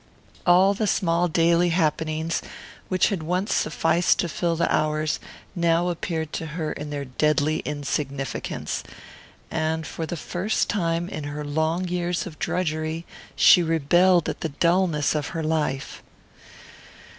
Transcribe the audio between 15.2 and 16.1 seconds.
her life.